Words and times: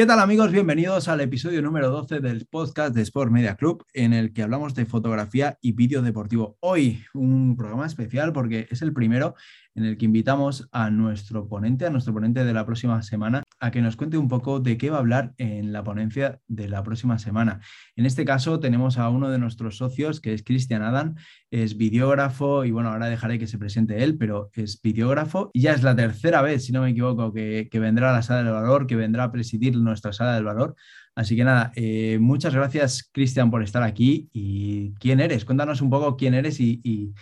¿Qué 0.00 0.06
tal 0.06 0.18
amigos? 0.20 0.50
Bienvenidos 0.50 1.08
al 1.08 1.20
episodio 1.20 1.60
número 1.60 1.90
12 1.90 2.20
del 2.20 2.46
podcast 2.46 2.94
de 2.94 3.02
Sport 3.02 3.30
Media 3.30 3.56
Club 3.56 3.84
en 3.92 4.14
el 4.14 4.32
que 4.32 4.42
hablamos 4.42 4.74
de 4.74 4.86
fotografía 4.86 5.58
y 5.60 5.72
vídeo 5.72 6.00
deportivo. 6.00 6.56
Hoy 6.60 7.04
un 7.12 7.54
programa 7.54 7.84
especial 7.84 8.32
porque 8.32 8.66
es 8.70 8.80
el 8.80 8.94
primero 8.94 9.34
en 9.74 9.84
el 9.84 9.96
que 9.96 10.04
invitamos 10.04 10.68
a 10.72 10.90
nuestro 10.90 11.48
ponente, 11.48 11.86
a 11.86 11.90
nuestro 11.90 12.12
ponente 12.12 12.44
de 12.44 12.52
la 12.52 12.66
próxima 12.66 13.02
semana, 13.02 13.42
a 13.60 13.70
que 13.70 13.82
nos 13.82 13.96
cuente 13.96 14.18
un 14.18 14.28
poco 14.28 14.58
de 14.58 14.76
qué 14.76 14.90
va 14.90 14.96
a 14.96 15.00
hablar 15.00 15.32
en 15.38 15.72
la 15.72 15.84
ponencia 15.84 16.40
de 16.48 16.68
la 16.68 16.82
próxima 16.82 17.18
semana. 17.18 17.60
En 17.94 18.06
este 18.06 18.24
caso 18.24 18.58
tenemos 18.58 18.98
a 18.98 19.08
uno 19.08 19.30
de 19.30 19.38
nuestros 19.38 19.76
socios, 19.76 20.20
que 20.20 20.34
es 20.34 20.42
Cristian 20.42 20.82
Adam, 20.82 21.14
es 21.50 21.76
videógrafo 21.76 22.64
y 22.64 22.70
bueno, 22.70 22.90
ahora 22.90 23.08
dejaré 23.08 23.38
que 23.38 23.46
se 23.46 23.58
presente 23.58 24.02
él, 24.02 24.16
pero 24.18 24.50
es 24.54 24.80
videógrafo 24.82 25.50
y 25.52 25.62
ya 25.62 25.72
es 25.72 25.82
la 25.82 25.94
tercera 25.94 26.42
vez, 26.42 26.64
si 26.64 26.72
no 26.72 26.82
me 26.82 26.90
equivoco, 26.90 27.32
que, 27.32 27.68
vendrá 27.80 28.10
a 28.10 28.12
la 28.12 28.22
sala 28.22 28.42
del 28.42 28.52
valor, 28.52 28.86
que 28.86 28.96
vendrá 28.96 29.24
a 29.24 29.32
presidir 29.32 29.76
nuestra 29.76 30.12
sala 30.12 30.34
del 30.34 30.44
valor. 30.44 30.74
Así 31.14 31.34
que 31.36 31.44
nada, 31.44 31.72
eh, 31.74 32.18
muchas 32.20 32.54
gracias 32.54 33.08
Cristian 33.12 33.50
por 33.50 33.62
estar 33.62 33.82
aquí 33.82 34.28
y 34.32 34.94
quién 34.94 35.20
eres. 35.20 35.44
Cuéntanos 35.44 35.80
un 35.80 35.90
poco 35.90 36.16
quién 36.16 36.34
eres 36.34 36.60
y 36.60 37.14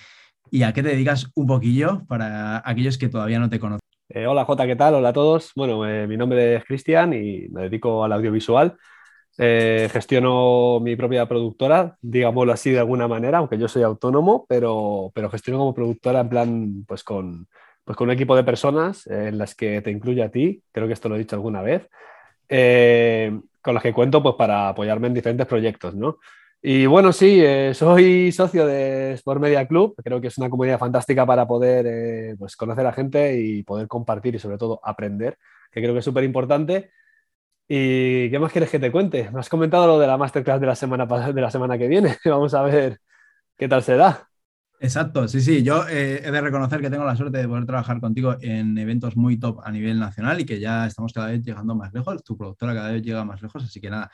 a 0.62 0.72
qué 0.72 0.82
te 0.82 0.90
dedicas 0.90 1.30
un 1.34 1.46
poquillo 1.46 2.02
para 2.06 2.62
aquellos 2.64 2.98
que 2.98 3.08
todavía 3.08 3.38
no 3.38 3.48
te 3.48 3.58
conocen. 3.58 3.80
Eh, 4.08 4.26
hola 4.26 4.44
Jota, 4.44 4.66
¿qué 4.66 4.76
tal? 4.76 4.94
Hola 4.94 5.10
a 5.10 5.12
todos. 5.12 5.52
Bueno, 5.54 5.86
eh, 5.86 6.06
mi 6.06 6.16
nombre 6.16 6.56
es 6.56 6.64
Cristian 6.64 7.12
y 7.12 7.48
me 7.50 7.62
dedico 7.62 8.02
al 8.04 8.12
audiovisual. 8.12 8.76
Eh, 9.36 9.88
gestiono 9.92 10.80
mi 10.80 10.96
propia 10.96 11.28
productora, 11.28 11.96
digámoslo 12.00 12.52
así 12.52 12.70
de 12.70 12.78
alguna 12.78 13.06
manera, 13.06 13.38
aunque 13.38 13.58
yo 13.58 13.68
soy 13.68 13.82
autónomo, 13.82 14.46
pero, 14.48 15.12
pero 15.14 15.30
gestiono 15.30 15.58
como 15.58 15.74
productora 15.74 16.20
en 16.20 16.28
plan, 16.28 16.84
pues 16.88 17.04
con, 17.04 17.46
pues 17.84 17.96
con 17.96 18.08
un 18.08 18.14
equipo 18.14 18.34
de 18.34 18.44
personas 18.44 19.06
en 19.06 19.38
las 19.38 19.54
que 19.54 19.82
te 19.82 19.90
incluye 19.90 20.22
a 20.22 20.30
ti, 20.30 20.62
creo 20.72 20.86
que 20.86 20.94
esto 20.94 21.08
lo 21.08 21.14
he 21.14 21.18
dicho 21.18 21.36
alguna 21.36 21.62
vez, 21.62 21.88
con 23.60 23.74
las 23.74 23.82
que 23.82 23.92
cuento 23.92 24.22
pues 24.22 24.34
para 24.36 24.70
apoyarme 24.70 25.06
en 25.08 25.14
diferentes 25.14 25.46
proyectos, 25.46 25.94
¿no? 25.94 26.18
Y 26.60 26.86
bueno, 26.86 27.12
sí, 27.12 27.40
eh, 27.40 27.72
soy 27.72 28.32
socio 28.32 28.66
de 28.66 29.12
Sport 29.12 29.40
Media 29.40 29.66
Club. 29.68 29.94
Creo 30.02 30.20
que 30.20 30.26
es 30.26 30.38
una 30.38 30.50
comunidad 30.50 30.78
fantástica 30.78 31.24
para 31.24 31.46
poder 31.46 31.86
eh, 31.86 32.36
pues 32.36 32.56
conocer 32.56 32.84
a 32.84 32.92
gente 32.92 33.40
y 33.40 33.62
poder 33.62 33.86
compartir 33.86 34.34
y 34.34 34.40
sobre 34.40 34.58
todo 34.58 34.80
aprender, 34.82 35.38
que 35.70 35.80
creo 35.80 35.92
que 35.92 36.00
es 36.00 36.04
súper 36.04 36.24
importante. 36.24 36.90
¿Y 37.68 38.28
qué 38.30 38.38
más 38.40 38.50
quieres 38.50 38.70
que 38.70 38.80
te 38.80 38.90
cuente? 38.90 39.30
Me 39.30 39.38
has 39.38 39.48
comentado 39.48 39.86
lo 39.86 39.98
de 40.00 40.08
la 40.08 40.16
masterclass 40.16 40.60
de 40.60 40.66
la 40.66 40.74
semana, 40.74 41.06
de 41.06 41.40
la 41.40 41.50
semana 41.50 41.78
que 41.78 41.86
viene. 41.86 42.16
Vamos 42.24 42.52
a 42.54 42.62
ver 42.62 42.98
qué 43.56 43.68
tal 43.68 43.82
se 43.84 43.96
da. 43.96 44.28
Exacto, 44.80 45.28
sí, 45.28 45.40
sí. 45.40 45.62
Yo 45.62 45.86
eh, 45.88 46.22
he 46.24 46.30
de 46.30 46.40
reconocer 46.40 46.80
que 46.80 46.90
tengo 46.90 47.04
la 47.04 47.16
suerte 47.16 47.38
de 47.38 47.48
poder 47.48 47.66
trabajar 47.66 48.00
contigo 48.00 48.36
en 48.40 48.78
eventos 48.78 49.16
muy 49.16 49.38
top 49.38 49.60
a 49.64 49.70
nivel 49.70 49.98
nacional 50.00 50.40
y 50.40 50.44
que 50.44 50.58
ya 50.58 50.86
estamos 50.86 51.12
cada 51.12 51.28
vez 51.28 51.42
llegando 51.42 51.76
más 51.76 51.92
lejos. 51.92 52.22
Tu 52.24 52.36
productora 52.36 52.74
cada 52.74 52.90
vez 52.90 53.02
llega 53.02 53.24
más 53.24 53.42
lejos. 53.42 53.62
Así 53.62 53.80
que 53.80 53.90
nada, 53.90 54.10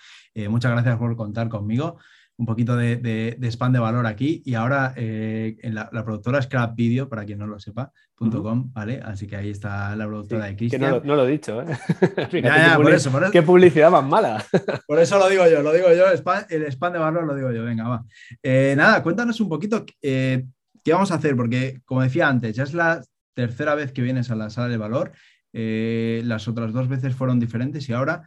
muchas 0.51 0.73
gracias 0.73 0.99
por 0.99 1.17
contar 1.17 1.49
conmigo 1.49 1.99
un 2.37 2.47
poquito 2.47 2.77
de, 2.77 2.97
de, 2.97 3.51
spam 3.51 3.73
de 3.73 3.79
valor 3.79 4.07
aquí. 4.07 4.43
Y 4.45 4.55
ahora 4.55 4.93
eh, 4.97 5.57
en 5.63 5.75
la, 5.75 5.89
productora 5.91 6.43
Scrap 6.43 6.75
Video, 6.75 7.09
para 7.09 7.25
quien 7.25 7.39
no 7.39 7.47
lo 7.47 7.59
sepa, 7.59 7.93
.com, 8.17 8.73
¿vale? 8.73 9.01
Así 9.05 9.27
que 9.27 9.37
ahí 9.37 9.51
está 9.51 9.95
la 9.95 10.07
productora 10.07 10.47
de 10.47 10.57
Cristian. 10.57 11.01
Que 11.01 11.07
no, 11.07 11.17
lo 11.17 11.27
he 11.27 11.31
dicho, 11.31 11.63
¿eh? 11.63 11.67
por 12.77 12.93
eso, 12.93 13.11
qué 13.31 13.43
publicidad 13.43 13.91
más 13.91 14.05
mala. 14.05 14.45
por 14.87 14.99
eso 14.99 15.19
lo 15.19 15.29
digo 15.29 15.45
yo, 15.49 15.63
lo 15.63 15.73
digo 15.73 15.89
yo, 15.93 16.07
el 16.09 16.65
spam 16.73 16.93
de 16.93 16.99
valor 16.99 17.25
lo 17.25 17.35
digo 17.35 17.53
yo, 17.53 17.65
venga, 17.65 17.89
va. 17.89 18.05
Eh, 18.43 18.75
nada, 18.77 19.03
cuéntanos 19.03 19.41
un 19.41 19.49
poquito 19.49 19.85
eh, 20.03 20.45
qué 20.83 20.93
vamos 20.93 21.13
a 21.13 21.17
hacer, 21.17 21.37
porque 21.37 21.81
como 21.85 22.03
decía 22.03 22.29
antes, 22.29 22.57
ya 22.57 22.65
es 22.65 22.75
la 22.75 23.03
tercera 23.35 23.75
vez 23.75 23.93
que 23.93 24.03
vienes 24.03 24.31
a 24.31 24.37
la 24.37 24.51
sala 24.51 24.69
de 24.69 24.77
valor. 24.77 25.13
las 25.53 26.49
otras 26.49 26.73
dos 26.73 26.89
veces 26.89 27.15
fueron 27.15 27.39
diferentes 27.39 27.89
y 27.89 27.93
ahora 27.93 28.25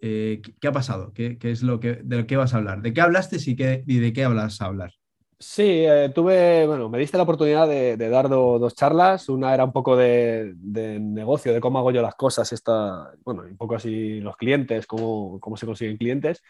eh, 0.00 0.40
¿qué 0.60 0.68
ha 0.68 0.72
pasado? 0.72 1.12
¿Qué, 1.12 1.38
es 1.42 1.62
lo 1.62 1.80
que, 1.80 2.00
de 2.02 2.26
qué 2.26 2.36
vas 2.36 2.54
a 2.54 2.58
hablar? 2.58 2.82
¿De 2.82 2.92
qué 2.92 3.00
hablaste 3.00 3.36
y, 3.44 3.56
qué, 3.56 3.84
y 3.86 3.98
de 3.98 4.12
qué 4.12 4.24
hablas 4.24 4.60
a 4.60 4.66
hablar? 4.66 4.92
Sí, 5.38 5.62
eh, 5.86 6.10
tuve, 6.14 6.66
bueno, 6.66 6.90
me 6.90 6.98
diste 6.98 7.16
la 7.16 7.22
oportunidad 7.22 7.66
de, 7.66 7.96
dar 7.96 8.28
dos 8.28 8.74
charlas. 8.74 9.28
Una 9.30 9.54
era 9.54 9.64
un 9.64 9.72
poco 9.72 9.96
de, 9.96 10.54
negocio, 11.00 11.54
de 11.54 11.60
cómo 11.60 11.78
hago 11.78 11.92
yo 11.92 12.02
las 12.02 12.14
cosas, 12.14 12.52
esta, 12.52 13.10
bueno, 13.24 13.42
un 13.42 13.56
poco 13.56 13.76
así 13.76 14.20
los 14.20 14.36
clientes, 14.36 14.86
cómo, 14.86 15.40
cómo 15.40 15.56
se 15.56 15.64
consiguen 15.64 15.96
clientes. 15.96 16.42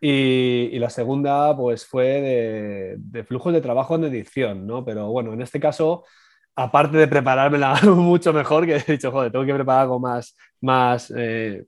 Y, 0.00 0.78
la 0.78 0.90
segunda, 0.90 1.56
pues 1.56 1.86
fue 1.86 2.98
de, 2.98 3.24
flujos 3.24 3.54
de 3.54 3.62
trabajo 3.62 3.94
en 3.94 4.04
edición, 4.04 4.66
¿no? 4.66 4.84
Pero 4.84 5.08
bueno, 5.08 5.32
en 5.32 5.40
este 5.40 5.58
caso, 5.58 6.04
aparte 6.54 6.98
de 6.98 7.08
preparármela 7.08 7.80
mucho 7.84 8.34
mejor, 8.34 8.66
que 8.66 8.76
he 8.76 8.92
dicho, 8.92 9.10
joder, 9.10 9.32
tengo 9.32 9.46
que 9.46 9.54
preparar 9.54 9.82
algo 9.82 9.98
más, 9.98 10.36
más 10.60 11.10
eh, 11.16 11.64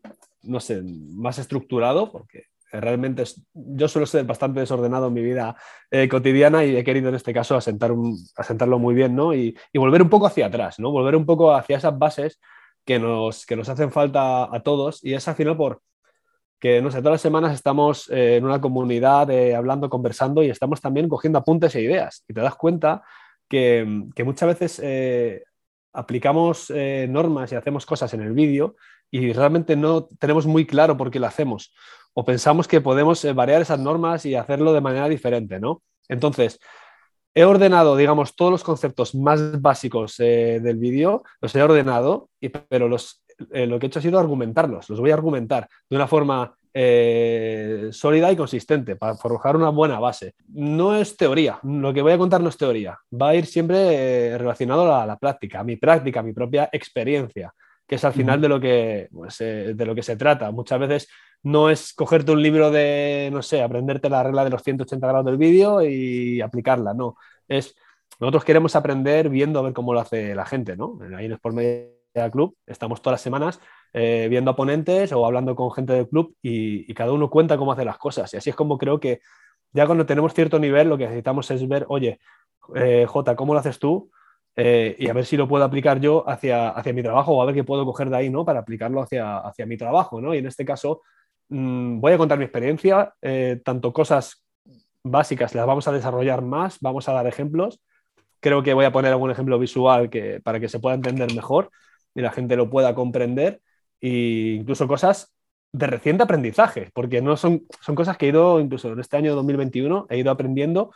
no 0.46 0.60
sé, 0.60 0.82
más 0.82 1.38
estructurado, 1.38 2.10
porque 2.10 2.44
realmente 2.72 3.24
yo 3.54 3.88
suelo 3.88 4.06
ser 4.06 4.24
bastante 4.24 4.60
desordenado 4.60 5.08
en 5.08 5.14
mi 5.14 5.22
vida 5.22 5.56
eh, 5.90 6.08
cotidiana 6.08 6.64
y 6.64 6.76
he 6.76 6.84
querido 6.84 7.08
en 7.08 7.14
este 7.14 7.32
caso 7.32 7.56
asentar 7.56 7.92
asentarlo 8.36 8.78
muy 8.78 8.94
bien, 8.94 9.14
¿no? 9.14 9.34
Y, 9.34 9.56
volver 9.74 10.02
un 10.02 10.10
poco 10.10 10.26
hacia 10.26 10.46
atrás, 10.46 10.78
¿no? 10.78 10.90
Volver 10.90 11.16
un 11.16 11.26
poco 11.26 11.54
hacia 11.54 11.76
esas 11.76 11.96
bases 11.98 12.40
que 12.84 12.98
nos, 12.98 13.46
que 13.46 13.56
nos 13.56 13.68
hacen 13.68 13.90
falta 13.90 14.44
a 14.44 14.62
todos 14.62 15.04
y 15.04 15.14
es 15.14 15.26
al 15.28 15.34
final 15.34 15.56
por 15.56 15.80
que, 16.58 16.80
no 16.80 16.90
sé, 16.90 16.98
todas 16.98 17.14
las 17.14 17.20
semanas 17.20 17.54
estamos 17.54 18.08
eh, 18.10 18.36
en 18.36 18.44
una 18.44 18.60
comunidad 18.60 19.30
eh, 19.30 19.54
hablando, 19.54 19.90
conversando 19.90 20.42
y 20.42 20.48
estamos 20.48 20.80
también 20.80 21.08
cogiendo 21.08 21.38
apuntes 21.38 21.74
e 21.74 21.82
ideas 21.82 22.24
y 22.26 22.32
te 22.32 22.40
das 22.40 22.56
cuenta 22.56 23.02
que, 23.48 24.06
que 24.14 24.24
muchas 24.24 24.48
veces 24.48 25.44
aplicamos 25.92 26.70
normas 27.08 27.52
y 27.52 27.54
hacemos 27.54 27.86
cosas 27.86 28.12
en 28.14 28.22
el 28.22 28.32
vídeo 28.32 28.76
y 29.11 29.33
realmente 29.33 29.77
no 29.77 30.06
tenemos 30.19 30.47
muy 30.47 30.67
claro 30.67 30.97
por 30.97 31.11
qué 31.11 31.21
lo 31.21 31.27
hacemos 31.27 31.72
o 32.19 32.25
pensamos 32.25 32.67
que 32.67 32.81
podemos 32.81 33.22
eh, 33.27 33.34
variar 33.34 33.61
esas 33.61 33.78
normas 33.78 34.25
y 34.25 34.34
hacerlo 34.34 34.72
de 34.72 34.81
manera 34.81 35.06
diferente, 35.06 35.61
¿no? 35.61 35.83
Entonces, 36.09 36.59
he 37.34 37.44
ordenado, 37.44 37.94
digamos, 37.94 38.34
todos 38.34 38.50
los 38.50 38.65
conceptos 38.65 39.15
más 39.15 39.61
básicos 39.61 40.19
eh, 40.19 40.59
del 40.62 40.78
vídeo, 40.78 41.25
los 41.43 41.55
he 41.55 41.62
ordenado, 41.62 42.31
y, 42.41 42.49
pero 42.49 42.89
los, 42.89 43.22
eh, 43.53 43.67
lo 43.67 43.78
que 43.78 43.84
he 43.84 43.89
hecho 43.89 43.99
ha 43.99 44.03
sido 44.03 44.19
argumentarlos, 44.19 44.89
los 44.89 44.99
voy 44.99 45.11
a 45.11 45.15
argumentar 45.15 45.69
de 45.88 45.97
una 45.97 46.09
forma 46.09 46.55
sólida 47.91 48.31
y 48.31 48.37
consistente 48.37 48.97
para 48.97 49.15
forjar 49.15 49.56
una 49.56 49.71
buena 49.71 49.99
base. 49.99 50.34
No 50.49 50.94
es 50.94 51.17
teoría, 51.17 51.59
lo 51.62 51.94
que 51.94 52.03
voy 52.03 52.12
a 52.12 52.19
contar 52.19 52.43
no 52.43 52.50
es 52.50 52.59
teoría, 52.59 52.99
va 53.11 53.31
a 53.31 53.34
ir 53.34 53.47
siempre 53.47 54.37
relacionado 54.37 54.94
a 54.94 55.06
la 55.06 55.17
práctica, 55.17 55.61
a 55.61 55.65
mi 55.65 55.77
práctica, 55.77 56.21
a 56.21 56.23
mi 56.23 56.34
propia 56.34 56.69
experiencia 56.71 57.55
que 57.86 57.94
es 57.97 58.04
al 58.04 58.12
final 58.12 58.41
de 58.41 58.48
lo 58.48 58.60
que, 58.60 59.08
pues, 59.12 59.41
eh, 59.41 59.74
de 59.74 59.86
lo 59.86 59.94
que 59.94 60.02
se 60.02 60.16
trata. 60.16 60.50
Muchas 60.50 60.78
veces 60.80 61.08
no 61.42 61.70
es 61.70 61.92
cogerte 61.94 62.32
un 62.32 62.42
libro 62.42 62.70
de, 62.70 63.30
no 63.32 63.42
sé, 63.42 63.62
aprenderte 63.62 64.10
la 64.10 64.22
regla 64.22 64.44
de 64.44 64.50
los 64.50 64.62
180 64.62 65.06
grados 65.06 65.26
del 65.26 65.36
vídeo 65.36 65.82
y 65.82 66.41
aplicarla, 66.41 66.94
no. 66.94 67.16
Es, 67.46 67.76
nosotros 68.19 68.44
queremos 68.44 68.75
aprender 68.75 69.28
viendo 69.28 69.58
a 69.60 69.62
ver 69.62 69.72
cómo 69.72 69.92
lo 69.94 70.00
hace 70.00 70.34
la 70.34 70.46
gente, 70.46 70.76
¿no? 70.76 70.98
Ahí 71.16 71.26
en 71.26 71.32
Sport 71.32 71.54
Media 71.54 72.30
Club 72.32 72.56
estamos 72.66 73.02
todas 73.02 73.14
las 73.14 73.20
semanas 73.20 73.60
eh, 73.92 74.26
viendo 74.30 74.50
a 74.50 74.56
ponentes 74.56 75.12
o 75.12 75.26
hablando 75.26 75.54
con 75.54 75.70
gente 75.70 75.92
del 75.92 76.08
club 76.08 76.34
y, 76.42 76.92
cada 76.94 77.12
uno 77.12 77.30
cuenta 77.30 77.56
cómo 77.56 77.72
hace 77.72 77.84
las 77.84 77.98
cosas. 77.98 78.32
Y 78.34 78.38
así 78.38 78.50
es 78.50 78.56
como 78.56 78.78
creo 78.78 78.98
que 78.98 79.20
ya 79.72 79.86
cuando 79.86 80.06
tenemos 80.06 80.32
cierto 80.34 80.58
nivel 80.58 80.88
lo 80.88 80.96
que 80.96 81.04
necesitamos 81.04 81.50
es 81.50 81.66
ver, 81.69 81.84
oye, 81.88 82.19
eh, 82.75 83.04
Jota, 83.06 83.36
¿cómo 83.36 83.52
lo 83.52 83.60
haces 83.60 83.78
tú? 83.78 84.10
Eh, 84.59 84.97
y 84.99 85.09
a 85.09 85.12
ver 85.12 85.27
si 85.27 85.37
lo 85.37 85.47
puedo 85.47 85.65
aplicar 85.65 86.00
yo 86.00 86.27
hacia, 86.27 86.71
hacia 86.71 86.94
mi 86.94 87.03
trabajo 87.03 87.33
o 87.33 87.43
a 87.43 87.44
ver 87.44 87.55
qué 87.55 87.62
puedo 87.65 87.84
coger 87.84 88.09
de 88.09 88.17
ahí 88.17 88.31
¿no? 88.31 88.44
para 88.44 88.61
aplicarlo 88.61 89.03
hacia, 89.03 89.39
hacia 89.39 89.67
mi 89.67 89.77
trabajo. 89.77 90.21
¿no? 90.21 90.34
Y 90.34 90.39
en 90.39 90.47
este 90.47 90.65
caso 90.65 91.03
mm, 91.49 92.00
voy 92.00 92.12
a 92.12 92.19
contar 92.19 92.39
mi 92.39 92.44
experiencia, 92.44 93.15
eh, 93.21 93.61
tanto 93.65 93.93
cosas 93.93 94.44
básicas 95.03 95.55
las 95.55 95.67
vamos 95.67 95.87
a 95.89 95.93
desarrollar 95.93 96.43
más, 96.43 96.78
vamos 96.81 97.09
a 97.09 97.12
dar 97.12 97.27
ejemplos. 97.27 97.81
Creo 98.41 98.62
que 98.62 98.75
voy 98.75 98.87
a 98.87 98.93
poner 98.93 99.12
algún 99.12 99.31
ejemplo 99.31 99.59
visual 99.59 100.11
que, 100.11 100.41
para 100.41 100.59
que 100.59 100.69
se 100.69 100.81
pueda 100.81 100.94
entender 100.97 101.33
mejor 101.34 101.71
y 102.15 102.23
la 102.23 102.33
gente 102.33 102.56
lo 102.56 102.71
pueda 102.71 102.94
comprender. 102.94 103.61
E 104.00 104.56
incluso 104.61 104.88
cosas 104.88 105.34
de 105.73 105.87
reciente 105.87 106.23
aprendizaje, 106.23 106.91
porque 106.94 107.20
no 107.20 107.37
son, 107.37 107.67
son 107.81 107.94
cosas 107.94 108.17
que 108.17 108.26
he 108.26 108.29
ido, 108.31 108.61
incluso 108.61 108.93
en 108.93 109.00
este 109.00 109.17
año 109.17 109.35
2021, 109.35 110.06
he 110.09 110.19
ido 110.19 110.31
aprendiendo 110.31 110.93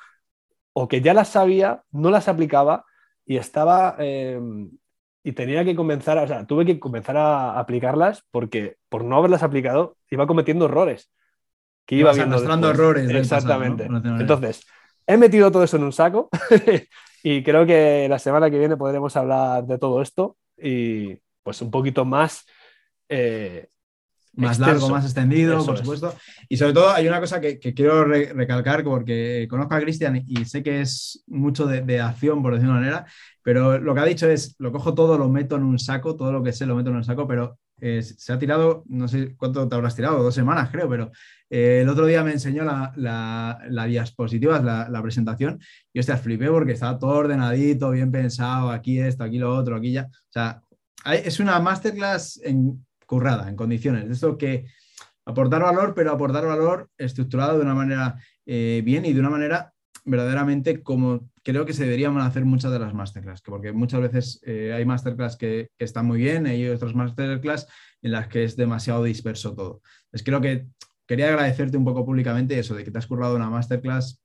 o 0.72 0.88
que 0.88 1.00
ya 1.00 1.14
las 1.14 1.28
sabía, 1.28 1.82
no 1.90 2.10
las 2.10 2.28
aplicaba 2.28 2.84
y 3.30 3.36
estaba 3.36 3.94
em, 4.00 4.72
y 5.22 5.30
tenía 5.30 5.64
que 5.64 5.76
comenzar, 5.76 6.18
o 6.18 6.26
sea, 6.26 6.44
tuve 6.48 6.66
que 6.66 6.80
comenzar 6.80 7.16
a 7.16 7.60
aplicarlas 7.60 8.24
porque 8.32 8.78
por 8.88 9.04
no 9.04 9.16
haberlas 9.16 9.44
aplicado 9.44 9.96
iba 10.10 10.26
cometiendo 10.26 10.64
errores. 10.64 11.12
Que 11.86 11.94
iba 11.94 12.12
viendo 12.12 12.38
errores. 12.68 13.08
Exactamente. 13.08 13.84
Entonces, 13.84 14.66
he 15.06 15.16
metido 15.16 15.52
todo 15.52 15.62
eso 15.62 15.76
en 15.76 15.84
un 15.84 15.92
saco 15.92 16.28
y 17.22 17.44
creo 17.44 17.64
que 17.66 18.08
la 18.08 18.18
semana 18.18 18.50
que 18.50 18.58
viene 18.58 18.76
podremos 18.76 19.16
hablar 19.16 19.64
de 19.64 19.78
todo 19.78 20.02
esto 20.02 20.36
y 20.58 21.16
pues 21.44 21.62
un 21.62 21.70
poquito 21.70 22.04
más 22.04 22.44
eh, 23.08 23.68
más 24.34 24.58
largo, 24.58 24.88
más 24.88 25.04
extendido, 25.04 25.64
por 25.64 25.78
supuesto. 25.78 26.14
Y 26.48 26.56
sobre 26.56 26.72
todo 26.72 26.90
hay 26.90 27.06
una 27.06 27.20
cosa 27.20 27.40
que, 27.40 27.58
quiero 27.58 28.04
recalcar 28.04 28.84
porque 28.84 29.46
conozco 29.48 29.74
a 29.74 29.80
Cristian 29.80 30.22
y 30.26 30.44
sé 30.44 30.62
que 30.62 30.80
es 30.80 31.24
mucho 31.26 31.66
de, 31.66 32.00
acción, 32.00 32.42
por 32.42 32.54
decirlo 32.54 32.74
de 32.74 32.78
una 32.78 32.86
manera, 32.86 33.06
pero 33.42 33.78
lo 33.78 33.94
que 33.94 34.00
ha 34.00 34.04
dicho 34.04 34.28
es, 34.28 34.54
lo 34.58 34.72
cojo 34.72 34.94
todo, 34.94 35.18
lo 35.18 35.28
meto 35.28 35.56
en 35.56 35.64
un 35.64 35.78
saco, 35.78 36.16
todo 36.16 36.32
lo 36.32 36.42
que 36.42 36.52
sé 36.52 36.66
lo 36.66 36.76
meto 36.76 36.90
en 36.90 36.96
un 36.96 37.04
saco, 37.04 37.26
pero 37.26 37.58
se 37.80 38.32
ha 38.32 38.38
tirado, 38.38 38.84
no 38.88 39.08
sé 39.08 39.34
cuánto 39.36 39.66
te 39.66 39.74
habrás 39.74 39.96
tirado, 39.96 40.22
dos 40.22 40.34
semanas 40.34 40.68
creo, 40.70 40.88
pero 40.88 41.10
el 41.48 41.88
otro 41.88 42.06
día 42.06 42.22
me 42.22 42.32
enseñó 42.32 42.62
la, 42.64 42.92
la, 42.96 43.86
diapositiva, 43.86 44.60
la, 44.60 45.02
presentación, 45.02 45.58
y 45.92 45.98
hostia, 45.98 46.16
flipé 46.18 46.48
porque 46.48 46.72
estaba 46.72 46.98
todo 46.98 47.12
ordenadito, 47.12 47.90
bien 47.90 48.12
pensado, 48.12 48.70
aquí 48.70 49.00
esto, 49.00 49.24
aquí 49.24 49.38
lo 49.38 49.54
otro, 49.54 49.76
aquí 49.76 49.92
ya. 49.92 50.08
O 50.12 50.32
sea, 50.32 50.62
es 51.06 51.40
una 51.40 51.58
masterclass 51.58 52.40
en, 52.44 52.84
currada, 53.10 53.48
en 53.48 53.56
condiciones. 53.56 54.06
De 54.06 54.14
esto 54.14 54.38
que 54.38 54.66
aportar 55.24 55.62
valor, 55.62 55.94
pero 55.96 56.12
aportar 56.12 56.46
valor 56.46 56.88
estructurado 56.96 57.58
de 57.58 57.64
una 57.64 57.74
manera 57.74 58.20
eh, 58.46 58.82
bien 58.84 59.04
y 59.04 59.12
de 59.12 59.18
una 59.18 59.30
manera 59.30 59.74
verdaderamente 60.04 60.80
como 60.84 61.28
creo 61.42 61.66
que 61.66 61.72
se 61.72 61.82
deberían 61.82 62.16
hacer 62.18 62.44
muchas 62.44 62.70
de 62.70 62.78
las 62.78 62.94
masterclass, 62.94 63.42
porque 63.42 63.72
muchas 63.72 64.00
veces 64.00 64.40
eh, 64.46 64.72
hay 64.72 64.84
masterclass 64.84 65.36
que, 65.36 65.70
que, 65.76 65.84
están 65.84 66.06
muy 66.06 66.18
bien, 66.18 66.46
hay 66.46 66.68
otras 66.68 66.94
masterclass 66.94 67.66
en 68.00 68.12
las 68.12 68.28
que 68.28 68.44
es 68.44 68.54
demasiado 68.54 69.02
disperso 69.02 69.56
todo. 69.56 69.82
Entonces 70.04 70.24
creo 70.24 70.40
que 70.40 70.68
quería 71.08 71.30
agradecerte 71.30 71.76
un 71.76 71.84
poco 71.84 72.06
públicamente 72.06 72.56
eso, 72.60 72.76
de 72.76 72.84
que 72.84 72.92
te 72.92 72.98
has 72.98 73.08
currado 73.08 73.34
una 73.34 73.50
masterclass 73.50 74.22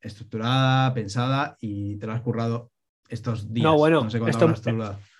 estructurada, 0.00 0.92
pensada 0.92 1.56
y 1.60 1.96
te 1.98 2.06
lo 2.08 2.12
has 2.12 2.20
currado 2.20 2.72
estos 3.14 3.52
días. 3.52 3.64
No, 3.64 3.76
bueno, 3.76 4.06
esto, 4.06 4.52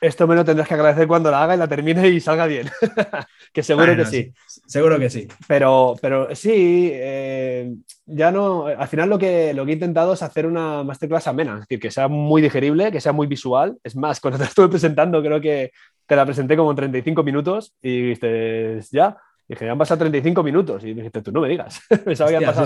esto, 0.01 0.27
me 0.27 0.35
lo 0.35 0.45
tendrás 0.45 0.69
que 0.69 0.75
agradecer 0.75 1.07
cuando 1.07 1.31
la 1.31 1.43
haga 1.43 1.55
y 1.55 1.59
la 1.59 1.69
termine 1.69 2.09
y 2.09 2.21
salga 2.21 2.47
bien. 2.47 2.69
que 3.53 3.63
seguro 3.63 3.97
que 3.97 4.05
sí. 4.05 4.33
Seguro 4.67 4.99
que 4.99 5.09
sí. 5.09 5.27
Pero, 5.47 5.95
pero 6.01 6.35
sí, 6.35 6.91
eh, 6.93 7.75
ya 8.07 8.31
no. 8.31 8.67
Al 8.67 8.89
final 8.89 9.09
lo 9.09 9.19
que, 9.19 9.55
lo 9.55 9.65
que 9.65 9.73
he 9.73 9.75
intentado 9.75 10.13
es 10.13 10.23
hacer 10.23 10.47
una 10.47 10.83
masterclass 10.83 11.27
amena, 11.29 11.55
es 11.55 11.61
decir, 11.61 11.81
que 11.81 11.91
sea 11.91 12.09
muy 12.09 12.43
digerible, 12.43 12.93
que 12.93 13.01
sea 13.01 13.13
muy 13.13 13.27
visual. 13.27 13.79
Es 13.83 13.97
más, 13.97 14.21
cuando 14.21 14.39
te 14.39 14.45
estuve 14.45 14.69
presentando, 14.69 15.23
creo 15.23 15.41
que 15.41 15.73
te 16.07 16.17
la 16.17 16.27
presenté 16.27 16.57
como 16.57 16.71
en 16.71 16.77
35 16.77 17.23
minutos 17.23 17.75
y 17.81 18.03
dijiste, 18.03 18.81
ya. 18.93 19.17
Dije, 19.47 19.67
ya 19.67 19.73
han 19.73 19.79
pasado 19.79 19.99
35 19.99 20.43
minutos. 20.43 20.85
Y 20.85 20.95
dijiste, 20.95 21.21
tú 21.21 21.31
no 21.31 21.43
me 21.43 21.49
digas. 21.49 21.83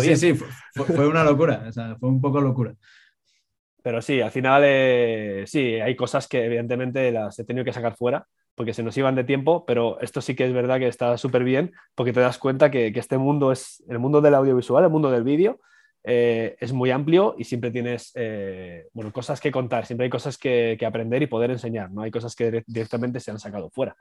sí, 0.01 0.17
Sí, 0.17 0.35
fue, 0.73 1.09
una 1.09 1.25
locura. 1.25 1.65
O 1.69 1.73
sea, 1.73 1.97
fue 1.97 2.09
un 2.09 2.21
poco 2.21 2.41
locura. 2.41 2.73
Pero 3.89 4.03
sí, 4.03 4.21
al 4.21 4.31
final 4.31 4.65
eh, 4.67 5.45
sí, 5.47 5.81
hay 5.81 5.97
cosas 5.97 6.29
que 6.29 6.45
evidentemente 6.45 7.11
las 7.11 7.39
he 7.39 7.45
tenido 7.45 7.65
que 7.65 7.73
sacar 7.73 7.97
fuera 7.97 8.27
porque 8.55 8.75
se 8.75 8.83
nos 8.83 8.95
iban 8.99 9.15
de 9.15 9.25
tiempo, 9.25 9.65
pero 9.65 9.99
esto 10.03 10.21
sí 10.21 10.37
que 10.37 10.45
es 10.45 10.53
verdad 10.53 10.79
que 10.79 10.89
está 10.89 11.17
súper 11.17 11.43
bien 11.43 11.73
porque 11.95 12.13
te 12.13 12.21
das 12.21 12.37
cuenta 12.37 12.71
que, 12.71 12.93
que, 12.93 13.01
este 13.01 13.17
mundo 13.17 13.51
es 13.51 13.83
el 13.89 13.99
mundo 13.99 14.21
del 14.21 14.35
audiovisual, 14.35 14.85
el 14.85 14.91
mundo 14.91 15.11
del 15.11 15.25
vídeo, 15.25 15.61
eh, 16.11 16.57
es 16.59 16.73
muy 16.73 16.91
amplio 16.91 17.35
y 17.39 17.45
siempre 17.45 17.71
tienes 17.71 18.13
eh, 18.15 18.89
bueno, 18.95 19.13
cosas 19.13 19.41
que 19.41 19.53
contar, 19.53 19.85
siempre 19.85 20.05
hay 20.05 20.11
cosas 20.11 20.39
que, 20.39 20.77
que, 20.79 20.87
aprender 20.87 21.23
y 21.23 21.27
poder 21.27 21.51
enseñar, 21.51 21.91
no 21.91 22.03
hay 22.03 22.11
cosas 22.11 22.35
que 22.35 22.65
directamente 22.67 23.21
se 23.21 23.31
han 23.31 23.39
sacado 23.39 23.69
fuera. 23.69 23.95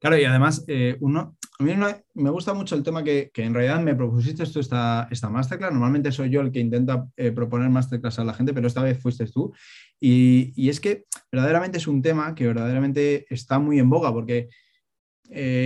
Claro, 0.00 0.16
y 0.16 0.24
además, 0.24 0.64
eh, 0.68 0.96
uno, 1.00 1.36
a 1.58 1.62
mí 1.64 1.74
me 2.14 2.30
gusta 2.30 2.54
mucho 2.54 2.76
el 2.76 2.84
tema 2.84 3.02
que, 3.02 3.32
en 3.34 3.52
realidad 3.52 3.80
me 3.80 3.96
propusiste 3.96 4.46
tú 4.46 4.60
esta, 4.60 5.08
esta 5.10 5.28
masterclass. 5.28 5.72
Normalmente 5.72 6.12
soy 6.12 6.30
yo 6.30 6.40
el 6.40 6.52
que 6.52 6.60
intenta 6.60 7.08
eh, 7.16 7.32
proponer 7.32 7.68
masterclass 7.68 8.20
a 8.20 8.24
la 8.24 8.32
gente, 8.32 8.54
pero 8.54 8.68
esta 8.68 8.82
vez 8.82 9.00
fuiste 9.00 9.26
tú. 9.26 9.52
Y, 9.98 10.68
es 10.68 10.78
que 10.78 11.06
verdaderamente 11.32 11.78
es 11.78 11.88
un 11.88 12.00
tema 12.00 12.32
que 12.36 12.46
verdaderamente 12.46 13.26
está 13.28 13.58
muy 13.58 13.80
en 13.80 13.90
boga, 13.90 14.12
porque 14.12 14.48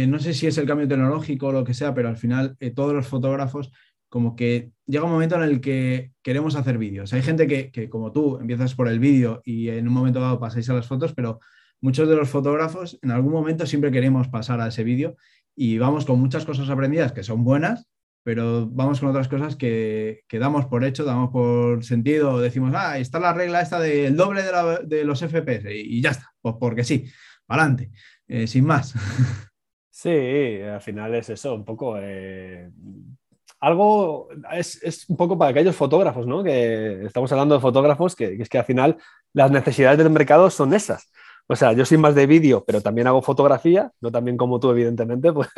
no 0.08 0.18
sé 0.18 0.34
si 0.34 0.46
es 0.46 0.58
el 0.58 0.66
cambio 0.66 0.88
tecnológico 0.88 1.48
o 1.48 1.52
lo 1.52 1.62
que 1.62 1.74
sea, 1.74 1.94
pero 1.94 2.08
al 2.08 2.16
final 2.16 2.56
todos 2.74 2.94
los 2.94 3.06
fotógrafos 3.06 3.70
como 4.12 4.36
que 4.36 4.72
llega 4.84 5.06
un 5.06 5.10
momento 5.10 5.36
en 5.36 5.42
el 5.42 5.62
que 5.62 6.12
queremos 6.22 6.54
hacer 6.54 6.76
vídeos. 6.76 7.14
Hay 7.14 7.22
gente 7.22 7.46
que, 7.46 7.70
que 7.70 7.88
como 7.88 8.12
tú 8.12 8.36
empiezas 8.36 8.74
por 8.74 8.88
el 8.88 8.98
vídeo 8.98 9.40
y 9.42 9.70
en 9.70 9.88
un 9.88 9.94
momento 9.94 10.20
dado 10.20 10.38
pasáis 10.38 10.68
a 10.68 10.74
las 10.74 10.86
fotos, 10.86 11.14
pero 11.14 11.40
muchos 11.80 12.06
de 12.06 12.14
los 12.14 12.28
fotógrafos 12.28 12.98
en 13.00 13.10
algún 13.10 13.32
momento 13.32 13.64
siempre 13.64 13.90
queremos 13.90 14.28
pasar 14.28 14.60
a 14.60 14.66
ese 14.68 14.84
vídeo 14.84 15.16
y 15.56 15.78
vamos 15.78 16.04
con 16.04 16.20
muchas 16.20 16.44
cosas 16.44 16.68
aprendidas 16.68 17.12
que 17.12 17.22
son 17.22 17.42
buenas, 17.42 17.88
pero 18.22 18.68
vamos 18.68 19.00
con 19.00 19.08
otras 19.08 19.28
cosas 19.28 19.56
que, 19.56 20.24
damos 20.30 20.66
por 20.66 20.84
hecho, 20.84 21.06
damos 21.06 21.30
por 21.30 21.82
sentido, 21.82 22.38
decimos, 22.38 22.74
ah, 22.76 22.98
está 22.98 23.18
la 23.18 23.32
regla 23.32 23.62
esta 23.62 23.80
del 23.80 24.14
doble 24.14 24.42
de, 24.84 25.04
los 25.04 25.20
FPS 25.20 25.70
y, 25.74 26.02
ya 26.02 26.10
está, 26.10 26.34
pues 26.42 26.56
porque 26.60 26.84
sí, 26.84 27.06
adelante, 27.48 27.90
eh, 28.28 28.46
sin 28.46 28.66
más. 28.66 28.92
Sí, 29.94 30.60
al 30.60 30.80
final 30.80 31.14
es 31.14 31.30
eso, 31.30 31.54
un 31.54 31.64
poco... 31.64 31.96
Eh, 31.96 32.68
algo 33.62 34.28
es, 34.52 34.82
es, 34.82 35.08
un 35.08 35.16
poco 35.16 35.38
para 35.38 35.52
aquellos 35.52 35.76
fotógrafos, 35.76 36.26
¿no? 36.26 36.42
Que 36.42 37.04
estamos 37.06 37.30
hablando 37.30 37.54
de 37.54 37.60
fotógrafos, 37.60 38.16
que, 38.16 38.34
es 38.34 38.48
que 38.48 38.58
al 38.58 38.64
final 38.64 38.96
las 39.32 39.52
necesidades 39.52 39.98
del 39.98 40.10
mercado 40.10 40.50
son 40.50 40.74
esas. 40.74 41.08
O 41.46 41.54
sea, 41.54 41.72
yo 41.72 41.84
soy 41.84 41.96
más 41.96 42.16
de 42.16 42.26
vídeo, 42.26 42.64
pero 42.66 42.80
también 42.80 43.06
hago 43.06 43.22
fotografía, 43.22 43.92
no 44.00 44.10
también 44.10 44.36
como 44.36 44.58
tú, 44.58 44.70
evidentemente, 44.70 45.32
pues, 45.32 45.48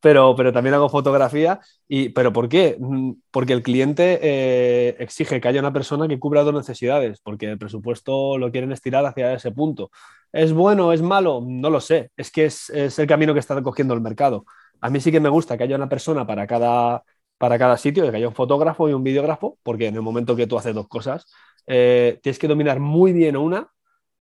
pero, 0.00 0.34
pero 0.34 0.54
también 0.54 0.74
hago 0.74 0.88
fotografía. 0.88 1.60
Y, 1.86 2.08
¿Pero 2.10 2.32
por 2.32 2.48
qué? 2.48 2.76
Mm, 2.78 3.12
porque 3.30 3.52
el 3.52 3.62
cliente 3.62 4.18
eh, 4.22 4.96
exige 4.98 5.38
que 5.38 5.48
haya 5.48 5.60
una 5.60 5.72
persona 5.72 6.08
que 6.08 6.18
cubra 6.18 6.42
dos 6.44 6.54
necesidades, 6.54 7.20
porque 7.22 7.50
el 7.50 7.58
presupuesto 7.58 8.38
lo 8.38 8.50
quieren 8.50 8.72
estirar 8.72 9.04
hacia 9.04 9.34
ese 9.34 9.50
punto. 9.52 9.90
¿Es 10.32 10.54
bueno? 10.54 10.94
¿Es 10.94 11.02
malo? 11.02 11.42
No 11.46 11.68
lo 11.68 11.80
sé. 11.80 12.10
Es 12.16 12.30
que 12.30 12.46
es, 12.46 12.70
el 12.70 13.06
camino 13.06 13.34
que 13.34 13.40
está 13.40 13.60
cogiendo 13.62 13.92
el 13.92 14.00
mercado. 14.00 14.46
A 14.80 14.88
mí 14.88 14.98
sí 15.00 15.12
que 15.12 15.20
me 15.20 15.28
gusta 15.28 15.58
que 15.58 15.64
haya 15.64 15.76
una 15.76 15.90
persona 15.90 16.26
para 16.26 16.46
cada, 16.46 17.02
para 17.40 17.58
cada 17.58 17.78
sitio, 17.78 18.10
que 18.10 18.18
haya 18.18 18.28
un 18.28 18.34
fotógrafo 18.34 18.86
y 18.90 18.92
un 18.92 19.02
videógrafo, 19.02 19.58
porque 19.62 19.86
en 19.86 19.94
el 19.94 20.02
momento 20.02 20.36
que 20.36 20.46
tú 20.46 20.58
haces 20.58 20.74
dos 20.74 20.88
cosas, 20.88 21.26
eh, 21.66 22.20
tienes 22.22 22.38
que 22.38 22.46
dominar 22.46 22.80
muy 22.80 23.14
bien 23.14 23.34
una 23.34 23.70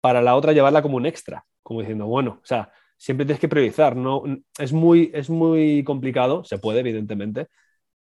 para 0.02 0.20
la 0.20 0.36
otra 0.36 0.52
llevarla 0.52 0.82
como 0.82 0.98
un 0.98 1.06
extra, 1.06 1.46
como 1.62 1.80
diciendo, 1.80 2.04
bueno, 2.04 2.40
o 2.42 2.46
sea, 2.46 2.70
siempre 2.98 3.24
tienes 3.24 3.40
que 3.40 3.48
priorizar, 3.48 3.96
no, 3.96 4.22
es, 4.58 4.74
muy, 4.74 5.10
es 5.14 5.30
muy 5.30 5.82
complicado, 5.82 6.44
se 6.44 6.58
puede 6.58 6.80
evidentemente, 6.80 7.46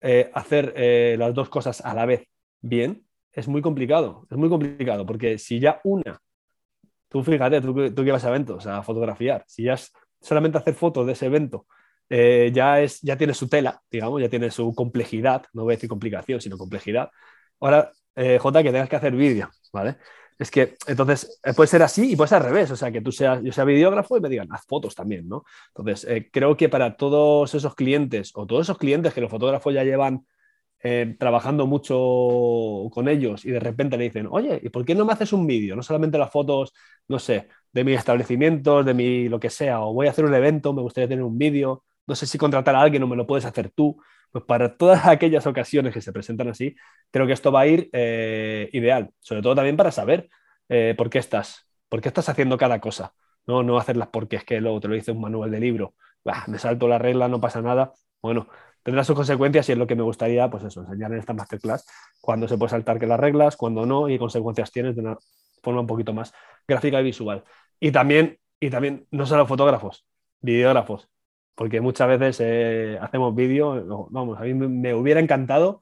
eh, 0.02 0.30
hacer 0.34 0.74
eh, 0.76 1.16
las 1.18 1.32
dos 1.32 1.48
cosas 1.48 1.80
a 1.80 1.94
la 1.94 2.04
vez 2.04 2.28
bien, 2.60 3.06
es 3.32 3.48
muy 3.48 3.62
complicado, 3.62 4.26
es 4.30 4.36
muy 4.36 4.50
complicado, 4.50 5.06
porque 5.06 5.38
si 5.38 5.58
ya 5.58 5.80
una, 5.84 6.20
tú 7.08 7.24
fíjate, 7.24 7.62
tú, 7.62 7.94
tú 7.94 8.04
que 8.04 8.12
vas 8.12 8.26
a 8.26 8.28
eventos, 8.28 8.66
a 8.66 8.82
fotografiar, 8.82 9.42
si 9.46 9.62
ya 9.64 9.72
es 9.72 9.90
solamente 10.20 10.58
hacer 10.58 10.74
fotos 10.74 11.06
de 11.06 11.12
ese 11.14 11.24
evento, 11.24 11.66
eh, 12.08 12.50
ya, 12.52 12.80
es, 12.80 13.00
ya 13.02 13.16
tiene 13.16 13.34
su 13.34 13.48
tela, 13.48 13.80
digamos, 13.90 14.20
ya 14.20 14.28
tiene 14.28 14.50
su 14.50 14.74
complejidad, 14.74 15.44
no 15.52 15.64
voy 15.64 15.74
a 15.74 15.76
decir 15.76 15.88
complicación, 15.88 16.40
sino 16.40 16.58
complejidad. 16.58 17.10
Ahora, 17.60 17.90
J, 18.16 18.62
que 18.64 18.72
tengas 18.72 18.88
que 18.88 18.96
hacer 18.96 19.14
vídeo, 19.14 19.48
¿vale? 19.72 19.96
Es 20.38 20.50
que 20.52 20.76
entonces 20.86 21.40
eh, 21.44 21.52
puede 21.52 21.66
ser 21.66 21.82
así 21.82 22.12
y 22.12 22.16
puede 22.16 22.28
ser 22.28 22.38
al 22.38 22.44
revés, 22.44 22.70
o 22.70 22.76
sea, 22.76 22.92
que 22.92 23.00
tú 23.00 23.10
seas, 23.10 23.42
yo 23.42 23.52
sea 23.52 23.64
videógrafo 23.64 24.16
y 24.16 24.20
me 24.20 24.28
digan, 24.28 24.48
haz 24.52 24.64
fotos 24.66 24.94
también, 24.94 25.28
¿no? 25.28 25.44
Entonces, 25.74 26.08
eh, 26.08 26.30
creo 26.32 26.56
que 26.56 26.68
para 26.68 26.96
todos 26.96 27.54
esos 27.54 27.74
clientes 27.74 28.30
o 28.34 28.46
todos 28.46 28.66
esos 28.66 28.78
clientes 28.78 29.12
que 29.12 29.20
los 29.20 29.30
fotógrafos 29.30 29.74
ya 29.74 29.82
llevan 29.82 30.26
eh, 30.82 31.16
trabajando 31.18 31.66
mucho 31.66 31.96
con 32.92 33.08
ellos 33.08 33.44
y 33.44 33.50
de 33.50 33.60
repente 33.60 33.98
le 33.98 34.04
dicen, 34.04 34.28
oye, 34.30 34.60
¿y 34.62 34.68
por 34.70 34.84
qué 34.84 34.94
no 34.94 35.04
me 35.04 35.12
haces 35.12 35.32
un 35.32 35.46
vídeo? 35.46 35.74
No 35.76 35.82
solamente 35.82 36.18
las 36.18 36.30
fotos, 36.30 36.72
no 37.08 37.18
sé, 37.18 37.48
de 37.72 37.84
mi 37.84 37.94
establecimiento, 37.94 38.84
de 38.84 38.94
mi 38.94 39.28
lo 39.28 39.40
que 39.40 39.50
sea, 39.50 39.80
o 39.80 39.92
voy 39.94 40.06
a 40.06 40.10
hacer 40.10 40.24
un 40.24 40.34
evento, 40.34 40.72
me 40.72 40.82
gustaría 40.82 41.08
tener 41.08 41.24
un 41.24 41.36
vídeo, 41.38 41.84
no 42.08 42.14
sé 42.16 42.26
si 42.26 42.38
contratar 42.38 42.74
a 42.74 42.80
alguien 42.80 43.02
o 43.02 43.06
me 43.06 43.16
lo 43.16 43.26
puedes 43.26 43.44
hacer 43.44 43.70
tú. 43.70 44.00
Pues 44.32 44.44
para 44.44 44.76
todas 44.76 45.06
aquellas 45.06 45.46
ocasiones 45.46 45.94
que 45.94 46.00
se 46.00 46.12
presentan 46.12 46.48
así, 46.48 46.74
creo 47.10 47.26
que 47.26 47.32
esto 47.32 47.52
va 47.52 47.60
a 47.60 47.66
ir 47.66 47.88
eh, 47.92 48.68
ideal, 48.72 49.10
sobre 49.20 49.42
todo 49.42 49.54
también 49.54 49.76
para 49.76 49.92
saber 49.92 50.28
eh, 50.68 50.94
por 50.96 51.10
qué 51.10 51.18
estás, 51.18 51.66
por 51.88 52.00
qué 52.00 52.08
estás 52.08 52.28
haciendo 52.28 52.58
cada 52.58 52.80
cosa, 52.80 53.14
no, 53.46 53.62
no 53.62 53.78
hacerlas 53.78 54.08
porque 54.08 54.36
es 54.36 54.44
que 54.44 54.60
luego 54.60 54.80
te 54.80 54.88
lo 54.88 54.94
dice 54.94 55.12
un 55.12 55.20
manual 55.20 55.50
de 55.50 55.60
libro, 55.60 55.94
me 56.46 56.58
salto 56.58 56.88
la 56.88 56.98
regla, 56.98 57.28
no 57.28 57.40
pasa 57.40 57.62
nada, 57.62 57.92
bueno, 58.20 58.48
tendrá 58.82 59.04
sus 59.04 59.16
consecuencias 59.16 59.68
y 59.68 59.72
es 59.72 59.78
lo 59.78 59.86
que 59.86 59.94
me 59.94 60.02
gustaría, 60.02 60.48
pues 60.50 60.64
eso, 60.64 60.80
enseñar 60.82 61.12
en 61.12 61.18
esta 61.18 61.32
masterclass, 61.32 61.86
cuando 62.20 62.48
se 62.48 62.58
puede 62.58 62.70
saltar 62.70 62.98
que 62.98 63.06
las 63.06 63.18
reglas, 63.18 63.56
cuando 63.56 63.86
no, 63.86 64.08
y 64.08 64.14
qué 64.14 64.18
consecuencias 64.18 64.70
tienes 64.70 64.94
de 64.96 65.02
una 65.02 65.16
forma 65.62 65.80
un 65.80 65.86
poquito 65.86 66.12
más 66.12 66.32
gráfica 66.66 67.00
y 67.00 67.04
visual. 67.04 67.44
Y 67.80 67.92
también, 67.92 68.38
y 68.60 68.70
también 68.70 69.06
no 69.10 69.26
solo 69.26 69.46
fotógrafos, 69.46 70.06
videógrafos, 70.40 71.08
porque 71.58 71.80
muchas 71.80 72.06
veces 72.06 72.38
eh, 72.40 72.98
hacemos 73.02 73.34
vídeo, 73.34 74.08
vamos, 74.10 74.38
a 74.38 74.42
mí 74.42 74.54
me, 74.54 74.94
hubiera 74.94 75.18
encantado 75.18 75.80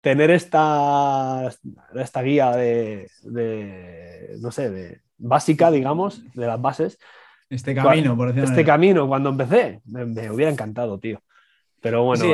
tener 0.00 0.30
esta, 0.30 1.50
esta 1.96 2.22
guía 2.22 2.52
de, 2.52 3.10
no 4.40 4.52
sé, 4.52 4.70
de 4.70 5.00
básica, 5.16 5.72
digamos, 5.72 6.22
de 6.34 6.46
las 6.46 6.62
bases. 6.62 7.00
Este 7.50 7.74
camino, 7.74 8.16
por 8.16 8.28
decirlo 8.28 8.48
Este 8.48 8.64
camino, 8.64 9.08
cuando 9.08 9.30
empecé, 9.30 9.80
me, 9.86 10.30
hubiera 10.30 10.52
encantado, 10.52 11.00
tío. 11.00 11.20
Pero 11.80 12.04
bueno, 12.04 12.24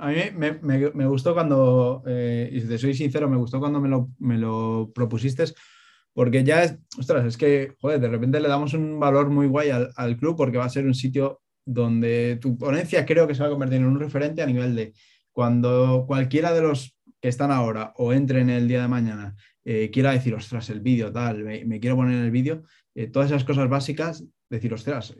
a 0.00 0.08
mí 0.08 0.16
me, 0.32 1.06
gustó 1.06 1.34
cuando, 1.34 2.02
eh, 2.06 2.48
y 2.50 2.62
si 2.62 2.68
te 2.68 2.78
soy 2.78 2.94
sincero, 2.94 3.28
me 3.28 3.36
gustó 3.36 3.60
cuando 3.60 3.82
me 3.82 3.88
lo, 3.90 4.08
me 4.18 4.38
lo 4.38 4.90
propusiste, 4.94 5.44
porque 6.14 6.42
ya 6.42 6.62
es, 6.62 6.78
ostras, 6.98 7.26
es 7.26 7.36
que, 7.36 7.74
joder, 7.78 8.00
de 8.00 8.08
repente 8.08 8.40
le 8.40 8.48
damos 8.48 8.72
un 8.72 8.98
valor 8.98 9.28
muy 9.28 9.46
guay 9.46 9.68
al, 9.68 9.90
al 9.94 10.16
club 10.16 10.38
porque 10.38 10.56
va 10.56 10.64
a 10.64 10.70
ser 10.70 10.86
un 10.86 10.94
sitio 10.94 11.42
donde 11.68 12.38
tu 12.40 12.56
ponencia 12.56 13.04
creo 13.04 13.26
que 13.26 13.34
se 13.34 13.42
va 13.42 13.48
a 13.48 13.50
convertir 13.50 13.78
en 13.78 13.86
un 13.86 14.00
referente 14.00 14.42
a 14.42 14.46
nivel 14.46 14.74
de 14.74 14.94
cuando 15.32 16.04
cualquiera 16.06 16.52
de 16.52 16.62
los 16.62 16.96
que 17.20 17.28
están 17.28 17.50
ahora 17.50 17.92
o 17.96 18.12
entren 18.12 18.48
el 18.48 18.66
día 18.66 18.82
de 18.82 18.88
mañana 18.88 19.36
eh, 19.64 19.90
quiera 19.90 20.12
decir, 20.12 20.34
ostras, 20.34 20.70
el 20.70 20.80
vídeo, 20.80 21.12
tal, 21.12 21.44
me, 21.44 21.78
quiero 21.78 21.96
poner 21.96 22.14
en 22.14 22.24
el 22.24 22.30
vídeo, 22.30 22.62
todas 23.12 23.30
esas 23.30 23.44
cosas 23.44 23.68
básicas, 23.68 24.24
decir, 24.48 24.72
ostras, 24.72 25.14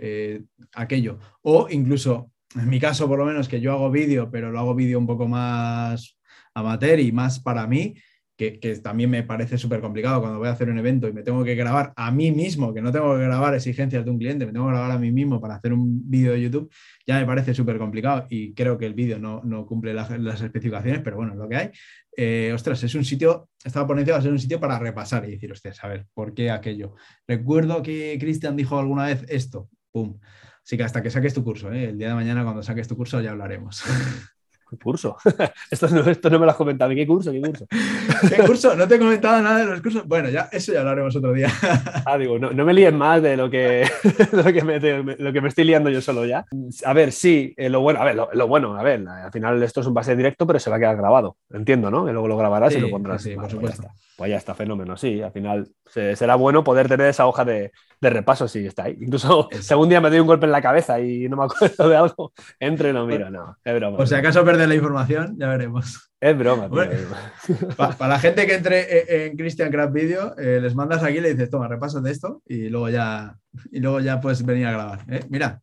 aquello. 0.72 1.18
O 1.42 1.68
incluso, 1.70 2.32
en 2.56 2.68
mi 2.68 2.80
caso 2.80 3.06
por 3.06 3.18
lo 3.18 3.26
menos, 3.26 3.46
que 3.46 3.60
yo 3.60 3.72
hago 3.72 3.90
vídeo, 3.90 4.30
pero 4.30 4.50
lo 4.50 4.58
hago 4.58 4.74
vídeo 4.74 4.98
un 4.98 5.06
poco 5.06 5.28
más 5.28 6.18
amateur 6.54 6.98
y 6.98 7.12
más 7.12 7.40
para 7.40 7.66
mí, 7.66 7.94
que, 8.38 8.80
también 8.80 9.10
me 9.10 9.24
parece 9.24 9.58
súper 9.58 9.80
complicado 9.80 10.20
cuando 10.20 10.38
voy 10.38 10.46
a 10.46 10.52
hacer 10.52 10.68
un 10.68 10.78
evento 10.78 11.08
y 11.08 11.12
me 11.12 11.24
tengo 11.24 11.42
que 11.42 11.56
grabar 11.56 11.92
a 11.96 12.12
mí 12.12 12.30
mismo, 12.30 12.72
que 12.72 12.80
no 12.80 12.92
tengo 12.92 13.16
que 13.16 13.24
grabar 13.24 13.52
exigencias 13.56 14.04
de 14.04 14.10
un 14.12 14.18
cliente, 14.18 14.46
me 14.46 14.52
tengo 14.52 14.66
que 14.66 14.72
grabar 14.72 14.92
a 14.92 14.98
mí 14.98 15.10
mismo 15.10 15.40
para 15.40 15.56
hacer 15.56 15.72
un 15.72 16.08
vídeo 16.08 16.32
de 16.32 16.42
YouTube, 16.42 16.72
ya 17.04 17.18
me 17.18 17.26
parece 17.26 17.52
súper 17.52 17.78
complicado 17.78 18.26
y 18.30 18.54
creo 18.54 18.78
que 18.78 18.86
el 18.86 18.94
vídeo 18.94 19.18
no, 19.18 19.66
cumple 19.66 19.92
las, 19.92 20.40
especificaciones, 20.40 21.00
pero 21.02 21.16
bueno, 21.16 21.34
lo 21.34 21.48
que 21.48 21.56
hay. 21.56 21.70
Eh, 22.16 22.52
ostras, 22.54 22.80
es 22.84 22.94
un 22.94 23.04
sitio, 23.04 23.48
estaba 23.64 23.88
poniendo 23.88 24.14
a 24.14 24.22
ser 24.22 24.30
un 24.30 24.38
sitio 24.38 24.60
para 24.60 24.78
repasar 24.78 25.28
y 25.28 25.32
decir, 25.32 25.50
ostras, 25.50 25.82
a 25.82 25.88
ver, 25.88 26.06
¿por 26.14 26.32
qué 26.32 26.52
aquello? 26.52 26.94
Recuerdo 27.26 27.82
que 27.82 28.16
Cristian 28.20 28.54
dijo 28.54 28.78
alguna 28.78 29.06
vez 29.06 29.24
esto, 29.28 29.68
pum. 29.90 30.20
Así 30.64 30.76
que 30.76 30.84
hasta 30.84 31.02
que 31.02 31.10
saques 31.10 31.34
tu 31.34 31.42
curso, 31.42 31.72
¿eh? 31.72 31.86
el 31.86 31.98
día 31.98 32.08
de 32.08 32.14
mañana 32.14 32.44
cuando 32.44 32.62
saques 32.62 32.86
tu 32.86 32.96
curso 32.96 33.20
ya 33.20 33.32
hablaremos. 33.32 33.82
¿Qué 34.70 34.76
curso? 34.76 35.16
esto, 35.70 35.88
no, 35.88 36.00
esto 36.00 36.30
no 36.30 36.38
me 36.38 36.44
lo 36.44 36.50
has 36.50 36.56
comentado. 36.56 36.90
¿Qué 36.94 37.06
curso? 37.06 37.32
¿Qué 37.32 37.40
curso? 37.40 37.66
¿Qué 38.28 38.42
curso? 38.42 38.76
No 38.76 38.86
te 38.86 38.96
he 38.96 38.98
comentado 38.98 39.40
nada 39.42 39.58
de 39.60 39.66
los 39.66 39.80
cursos. 39.80 40.06
Bueno, 40.06 40.28
ya 40.28 40.48
eso 40.52 40.72
ya 40.72 40.82
lo 40.82 40.90
haremos 40.90 41.14
otro 41.16 41.32
día. 41.32 41.50
ah, 42.04 42.18
digo, 42.18 42.38
no, 42.38 42.64
me 42.64 42.74
líes 42.74 42.92
más 42.92 43.22
de 43.22 43.36
lo 43.36 43.48
que, 43.48 43.88
lo, 44.32 44.44
que 44.44 44.62
me, 44.62 44.78
lo 45.18 45.32
que 45.32 45.40
me 45.40 45.48
estoy 45.48 45.64
liando 45.64 45.90
yo 45.90 46.00
solo 46.00 46.26
ya. 46.26 46.44
A 46.84 46.92
ver, 46.92 47.12
sí, 47.12 47.54
eh, 47.56 47.68
lo 47.68 47.80
bueno, 47.80 48.00
a 48.00 48.04
ver, 48.04 48.16
lo, 48.16 48.48
bueno, 48.48 48.76
a 48.76 48.82
ver, 48.82 49.06
al 49.08 49.32
final 49.32 49.62
esto 49.62 49.80
es 49.80 49.86
un 49.86 49.94
pase 49.94 50.14
directo, 50.16 50.46
pero 50.46 50.58
se 50.58 50.70
va 50.70 50.76
a 50.76 50.78
quedar 50.80 50.96
grabado. 50.96 51.36
Entiendo, 51.50 51.90
¿no? 51.90 52.04
Que 52.04 52.12
luego 52.12 52.28
lo 52.28 52.36
grabarás 52.36 52.74
y 52.74 52.80
lo 52.80 52.90
pondrás. 52.90 53.22
Sí, 53.22 53.30
por 53.30 53.44
pues 53.44 53.52
supuesto. 53.52 53.88
Pues 54.18 54.32
ya 54.32 54.36
está, 54.36 54.52
fenómeno, 54.52 54.96
sí. 54.96 55.22
Al 55.22 55.30
final 55.30 55.70
será 55.86 56.34
bueno 56.34 56.64
poder 56.64 56.88
tener 56.88 57.06
esa 57.06 57.28
hoja 57.28 57.44
de, 57.44 57.70
de 58.00 58.10
repaso 58.10 58.48
si 58.48 58.66
está 58.66 58.82
ahí. 58.82 58.98
Incluso 59.00 59.48
si 59.60 59.72
algún 59.72 59.88
día 59.88 60.00
me 60.00 60.10
doy 60.10 60.18
un 60.18 60.26
golpe 60.26 60.44
en 60.44 60.50
la 60.50 60.60
cabeza 60.60 60.98
y 60.98 61.28
no 61.28 61.36
me 61.36 61.44
acuerdo 61.44 61.88
de 61.88 61.96
algo, 61.96 62.32
entre 62.58 62.90
y 62.90 62.92
no 62.92 63.06
miro, 63.06 63.30
no, 63.30 63.56
es 63.62 63.74
broma. 63.76 63.96
Por 63.96 64.08
si 64.08 64.16
acaso 64.16 64.44
perder 64.44 64.68
la 64.68 64.74
información, 64.74 65.36
ya 65.38 65.46
veremos. 65.46 66.10
Es 66.20 66.36
broma. 66.36 66.68
para, 67.76 68.08
la 68.08 68.18
gente 68.18 68.44
que 68.44 68.54
entre 68.54 69.26
en 69.26 69.36
Christian 69.36 69.70
Craft 69.70 69.92
Video, 69.92 70.36
eh, 70.36 70.58
les 70.60 70.74
mandas 70.74 71.04
aquí 71.04 71.18
y 71.18 71.20
le 71.20 71.34
dices, 71.34 71.48
toma, 71.48 71.68
de 71.68 72.10
esto 72.10 72.42
y 72.44 72.70
luego 72.70 72.88
ya, 72.88 73.38
y 73.70 73.78
luego 73.78 74.00
ya 74.00 74.20
puedes 74.20 74.44
venir 74.44 74.66
a 74.66 74.72
grabar. 74.72 75.04
¿eh? 75.08 75.20
Mira. 75.28 75.62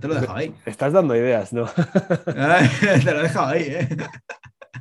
Te 0.00 0.08
lo 0.08 0.16
he 0.16 0.20
dejado 0.20 0.36
ahí. 0.36 0.52
Estás 0.64 0.92
dando 0.92 1.14
ideas, 1.14 1.52
¿no? 1.52 1.66
te 2.24 3.04
lo 3.04 3.20
he 3.20 3.22
dejado 3.22 3.46
ahí, 3.46 3.62
¿eh? 3.68 3.88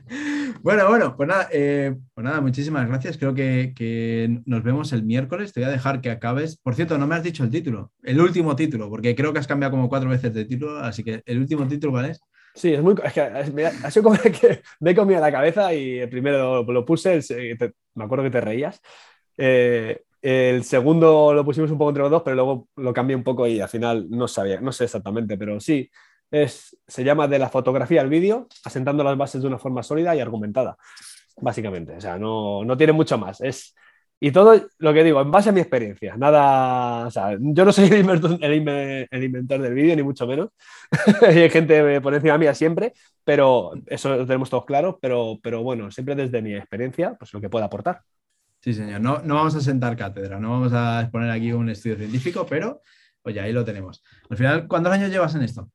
Bueno, 0.61 0.87
bueno, 0.87 1.15
pues 1.15 1.29
nada, 1.29 1.47
eh, 1.51 1.95
pues 2.13 2.25
nada, 2.25 2.41
muchísimas 2.41 2.87
gracias. 2.87 3.17
Creo 3.17 3.35
que, 3.35 4.41
nos 4.45 4.63
vemos 4.63 4.93
el 4.93 5.03
miércoles. 5.03 5.53
Te 5.53 5.59
voy 5.59 5.69
a 5.69 5.71
dejar 5.71 6.01
que 6.01 6.09
acabes. 6.09 6.57
Por 6.57 6.73
cierto, 6.75 6.97
no 6.97 7.05
me 7.05 7.15
has 7.15 7.23
dicho 7.23 7.43
el 7.43 7.51
título, 7.51 7.91
el 8.01 8.19
último 8.19 8.55
título, 8.55 8.89
porque 8.89 9.15
creo 9.15 9.31
que 9.31 9.39
has 9.39 9.47
cambiado 9.47 9.71
como 9.71 9.89
cuatro 9.89 10.09
veces 10.09 10.33
de 10.33 10.45
título, 10.45 10.79
así 10.79 11.03
que 11.03 11.21
el 11.25 11.39
último 11.39 11.67
título, 11.67 11.93
¿cuál 11.93 12.05
es? 12.05 12.21
Sí, 12.55 12.73
es 12.73 12.81
muy. 12.81 12.95
Es 13.03 13.13
que 13.13 13.21
ha 13.21 13.91
sido 13.91 14.03
como 14.03 14.17
que 14.21 14.61
me 14.79 14.91
he 14.91 14.95
comido 14.95 15.19
la 15.21 15.31
cabeza 15.31 15.73
y 15.73 15.99
el 15.99 16.09
primero 16.09 16.63
lo, 16.63 16.85
puse, 16.85 17.19
me 17.93 18.03
acuerdo 18.03 18.23
que 18.23 18.31
te 18.31 18.41
reías. 18.41 18.81
Eh, 19.37 20.01
el 20.21 20.63
segundo 20.63 21.33
lo 21.33 21.45
pusimos 21.45 21.69
un 21.69 21.77
poco 21.77 21.91
entre 21.91 22.01
los 22.01 22.11
dos, 22.11 22.23
pero 22.23 22.35
luego 22.35 22.69
lo 22.77 22.93
cambié 22.93 23.15
un 23.15 23.23
poco 23.23 23.45
y 23.45 23.59
al 23.59 23.69
final 23.69 24.07
no 24.09 24.27
sabía, 24.27 24.59
no 24.59 24.71
sé 24.71 24.85
exactamente, 24.85 25.37
pero 25.37 25.59
sí, 25.59 25.87
es, 26.31 26.77
se 26.87 27.03
llama 27.03 27.27
de 27.27 27.39
la 27.39 27.49
fotografía 27.49 28.01
al 28.01 28.09
vídeo, 28.09 28.47
asentando 28.63 29.03
las 29.03 29.17
bases 29.17 29.41
de 29.41 29.47
una 29.47 29.59
forma 29.59 29.83
sólida 29.83 30.15
y 30.15 30.19
argumentada, 30.19 30.77
básicamente. 31.37 31.95
O 31.95 32.01
sea, 32.01 32.17
no, 32.17 32.63
no 32.63 32.77
tiene 32.77 32.93
mucho 32.93 33.17
más. 33.17 33.41
Es, 33.41 33.75
y 34.19 34.31
todo 34.31 34.69
lo 34.79 34.93
que 34.93 35.03
digo, 35.03 35.21
en 35.21 35.29
base 35.29 35.49
a 35.49 35.51
mi 35.51 35.59
experiencia. 35.59 36.15
Nada, 36.15 37.07
o 37.07 37.11
sea, 37.11 37.37
yo 37.39 37.65
no 37.65 37.71
soy 37.71 37.85
el 37.85 37.99
inventor, 37.99 38.37
el, 38.41 38.53
inventor 39.23 39.61
del 39.61 39.73
vídeo, 39.73 39.95
ni 39.95 40.03
mucho 40.03 40.25
menos. 40.25 40.49
Hay 41.21 41.49
gente 41.49 42.01
por 42.01 42.13
encima 42.13 42.37
mía 42.37 42.53
siempre, 42.55 42.93
pero 43.23 43.73
eso 43.87 44.15
lo 44.15 44.25
tenemos 44.25 44.49
todos 44.49 44.65
claro. 44.65 44.97
Pero, 45.01 45.37
pero 45.43 45.63
bueno, 45.63 45.91
siempre 45.91 46.15
desde 46.15 46.41
mi 46.41 46.55
experiencia, 46.55 47.15
pues 47.19 47.33
lo 47.33 47.41
que 47.41 47.49
pueda 47.49 47.65
aportar. 47.65 48.01
Sí, 48.61 48.73
señor. 48.73 49.01
No, 49.01 49.19
no 49.19 49.35
vamos 49.35 49.55
a 49.55 49.61
sentar 49.61 49.95
cátedra, 49.95 50.39
no 50.39 50.49
vamos 50.49 50.73
a 50.73 51.01
exponer 51.01 51.29
aquí 51.29 51.51
un 51.51 51.69
estudio 51.69 51.97
científico, 51.97 52.47
pero 52.49 52.81
oye, 53.23 53.39
ahí 53.39 53.51
lo 53.51 53.65
tenemos. 53.65 54.03
Al 54.29 54.37
final, 54.37 54.67
¿cuántos 54.67 54.93
años 54.93 55.11
llevas 55.11 55.35
en 55.35 55.43
esto? 55.43 55.69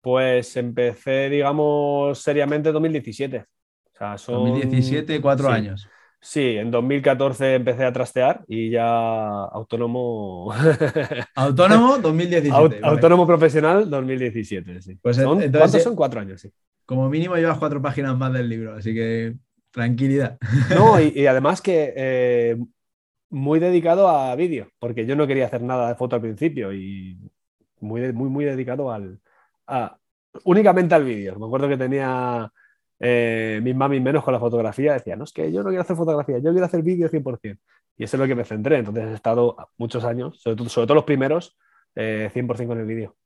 Pues 0.00 0.56
empecé, 0.56 1.28
digamos, 1.28 2.18
seriamente 2.18 2.68
en 2.68 2.74
2017. 2.74 3.38
O 3.38 3.96
sea, 3.96 4.18
son... 4.18 4.44
2017, 4.50 5.20
cuatro 5.20 5.50
años. 5.50 5.88
Sí, 6.20 6.56
en 6.56 6.70
2014 6.70 7.54
empecé 7.54 7.84
a 7.84 7.92
trastear 7.92 8.44
y 8.48 8.70
ya 8.70 9.44
autónomo. 9.44 10.52
Autónomo 11.36 11.98
2017. 11.98 12.80
Autónomo 12.82 13.26
profesional 13.26 13.88
2017, 13.88 14.82
sí. 14.82 14.98
Pues 15.00 15.18
¿Cuántos 15.18 15.82
son? 15.82 15.94
Cuatro 15.94 16.20
años, 16.20 16.40
sí. 16.40 16.50
Como 16.84 17.08
mínimo 17.08 17.36
llevas 17.36 17.58
cuatro 17.58 17.80
páginas 17.80 18.16
más 18.16 18.32
del 18.32 18.48
libro, 18.48 18.74
así 18.74 18.92
que 18.94 19.36
tranquilidad. 19.70 20.38
No, 20.74 21.00
y, 21.00 21.26
además 21.26 21.60
que 21.60 21.92
eh, 21.96 22.56
muy 23.30 23.60
dedicado 23.60 24.08
a 24.08 24.34
vídeo, 24.34 24.70
porque 24.80 25.06
yo 25.06 25.14
no 25.14 25.26
quería 25.26 25.46
hacer 25.46 25.62
nada 25.62 25.88
de 25.88 25.94
foto 25.94 26.16
al 26.16 26.22
principio 26.22 26.72
y 26.72 27.16
muy, 27.80 28.12
muy, 28.12 28.28
muy 28.28 28.44
dedicado 28.44 28.90
al, 28.90 29.20
únicamente 30.44 30.94
al 30.94 31.04
vídeo. 31.04 31.38
Me 31.38 31.46
acuerdo 31.46 31.68
que 31.68 31.76
tenía 31.76 32.50
eh, 33.00 33.60
mis 33.62 33.76
mamis 33.76 34.02
menos 34.02 34.24
con 34.24 34.32
la 34.32 34.40
fotografía. 34.40 34.94
Decía, 34.94 35.16
no, 35.16 35.24
es 35.24 35.32
que 35.32 35.52
yo 35.52 35.62
no 35.62 35.68
quiero 35.68 35.82
hacer 35.82 35.96
fotografía, 35.96 36.38
yo 36.38 36.50
quiero 36.50 36.66
hacer 36.66 36.82
vídeo 36.82 37.08
100%. 37.08 37.58
Y 37.96 38.04
eso 38.04 38.16
es 38.16 38.20
lo 38.20 38.26
que 38.26 38.34
me 38.34 38.44
centré. 38.44 38.78
Entonces 38.78 39.06
he 39.06 39.14
estado 39.14 39.56
muchos 39.76 40.04
años, 40.04 40.40
sobre 40.40 40.56
todo, 40.56 40.68
sobre 40.68 40.94
los 40.94 41.04
primeros, 41.04 41.56
100% 41.94 42.62
eh, 42.62 42.66
con 42.66 42.78
el 42.78 42.86
vídeo. 42.86 43.16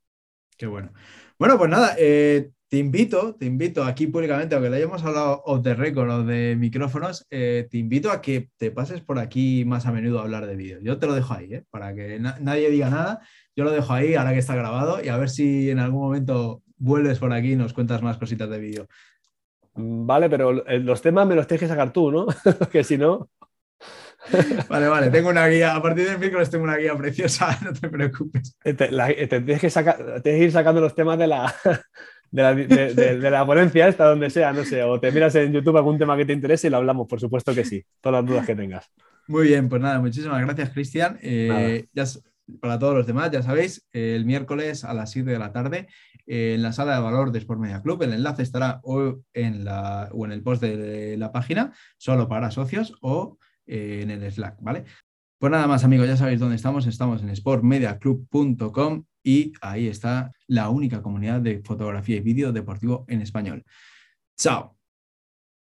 Qué 0.57 0.67
bueno. 0.67 0.93
Bueno, 1.39 1.59
pues 1.59 1.71
nada, 1.71 1.95
eh, 1.99 2.51
te 2.69 2.79
invito, 2.79 3.35
te 3.35 3.47
invito 3.47 3.85
aquí 3.85 4.07
públicamente, 4.07 4.55
aunque 4.55 4.71
le 4.71 4.77
hayamos 4.77 5.03
hablado 5.03 5.43
off 5.45 5.63
the 5.63 5.75
record 5.75 6.11
o 6.11 6.25
de 6.25 6.57
micrófonos, 6.57 7.27
te 7.29 7.69
invito 7.73 8.11
a 8.11 8.23
que 8.23 8.51
te 8.57 8.71
pases 8.71 9.03
por 9.03 9.19
aquí 9.19 9.65
más 9.67 9.85
a 9.85 9.93
menudo 9.93 10.21
a 10.21 10.23
hablar 10.23 10.47
de 10.47 10.57
vídeo. 10.57 10.79
Yo 10.81 10.99
te 10.99 11.07
lo 11.07 11.15
dejo 11.15 11.35
ahí, 11.35 11.63
para 11.71 11.95
que 11.95 12.19
nadie 12.19 12.71
diga 12.71 12.89
nada 12.89 13.21
yo 13.55 13.65
lo 13.65 13.71
dejo 13.71 13.93
ahí, 13.93 14.15
ahora 14.15 14.33
que 14.33 14.39
está 14.39 14.55
grabado, 14.55 15.03
y 15.03 15.09
a 15.09 15.17
ver 15.17 15.29
si 15.29 15.71
en 15.71 15.79
algún 15.79 16.03
momento 16.03 16.63
vuelves 16.79 17.19
por 17.19 17.33
aquí 17.33 17.53
y 17.53 17.57
nos 17.57 17.73
cuentas 17.73 18.03
más 18.03 18.19
cositas 18.19 18.49
de 18.51 18.59
vídeo. 18.59 18.89
Mm, 19.75 20.07
vale, 20.07 20.29
pero 20.29 20.67
eh, 20.67 20.79
los 20.79 21.01
temas 21.01 21.27
me 21.27 21.35
los 21.35 21.47
tienes 21.47 21.61
que 21.61 21.69
sacar 21.69 21.93
tú, 21.93 22.11
¿no? 22.11 22.27
que 22.73 22.85
si 22.85 22.99
no. 22.99 23.31
Vale, 24.69 24.87
vale, 24.87 25.11
tengo 25.11 25.31
una 25.31 25.49
guía, 25.49 25.75
a 25.75 25.83
partir 25.83 26.09
del 26.09 26.19
miércoles 26.19 26.49
tengo 26.49 26.65
una 26.65 26.77
guía 26.77 26.97
preciosa, 26.97 27.59
no 27.65 27.73
te 27.73 27.89
preocupes. 27.89 28.57
Eh, 28.65 28.77
eh, 28.79 29.27
tienes, 29.27 29.61
que 29.61 29.69
tienes 29.69 30.23
que 30.23 30.39
ir 30.39 30.53
sacando 30.53 30.81
los 30.81 30.95
temas 30.95 31.19
de 31.19 31.27
la, 31.27 31.53
de 32.31 33.31
la, 33.31 33.45
ponencia 33.45 33.89
esta, 33.89 34.05
donde 34.07 34.31
sea, 34.31 34.53
no 34.53 34.65
sé, 34.65 34.83
o 34.83 35.01
te 35.01 35.11
miras 35.11 35.35
en 35.35 35.53
YouTube 35.53 35.77
algún 35.77 35.99
tema 35.99 36.17
que 36.17 36.25
te 36.25 36.33
interese 36.33 36.69
y 36.69 36.71
lo 36.71 36.77
hablamos, 36.77 37.09
por 37.09 37.21
supuesto 37.21 37.55
que 37.55 37.65
sí, 37.65 37.85
todas 38.01 38.23
las 38.23 38.31
dudas 38.31 38.47
que 38.47 38.55
tengas. 38.55 38.91
Muy 39.27 39.49
bien, 39.49 39.69
pues 39.69 39.83
nada, 39.83 40.01
muchísimas 40.01 40.41
gracias, 40.41 40.71
Cristian. 40.71 41.19
ya 41.93 42.07
para 42.61 42.79
todos 42.79 42.95
los 42.95 43.07
demás, 43.07 43.31
ya 43.31 43.43
sabéis, 43.43 43.87
el 43.93 44.25
miércoles 44.25 44.85
a 44.85 44.95
las 44.95 45.11
7 45.11 45.31
de 45.31 45.39
la 45.39 45.53
tarde 45.53 45.89
en 46.27 46.63
la 46.63 46.73
sala 46.73 46.95
de 46.95 47.03
valor 47.03 47.33
de 47.33 47.39
Sport 47.39 47.61
Media 47.61 47.83
Club. 47.83 48.03
El 48.03 48.13
enlace 48.13 48.43
estará 48.43 48.81
o 48.83 49.21
en, 49.33 49.65
la, 49.65 50.09
o 50.13 50.25
en 50.25 50.33
el 50.33 50.43
post 50.43 50.63
de 50.63 51.17
la 51.17 51.33
página, 51.33 51.73
solo 51.99 52.29
para 52.29 52.51
socios, 52.51 52.95
o 53.01 53.39
eh, 53.67 54.01
en 54.03 54.11
el 54.11 54.31
Slack, 54.31 54.61
¿vale? 54.61 54.85
Pues 55.39 55.51
nada 55.51 55.67
más, 55.67 55.85
amigos, 55.85 56.07
ya 56.07 56.17
sabéis 56.17 56.41
dónde 56.41 56.57
estamos. 56.57 56.87
Estamos 56.87 57.23
en 57.23 57.35
sportmediaclub.com 57.35 59.05
y 59.25 59.53
ahí 59.61 59.89
está 59.89 60.33
la 60.47 60.69
única 60.69 61.03
comunidad 61.03 61.41
de 61.41 61.63
fotografía 61.65 62.17
y 62.17 62.21
vídeo 62.21 62.53
deportivo 62.53 63.05
en 63.09 63.23
español. 63.23 63.65
Chao. 64.37 64.82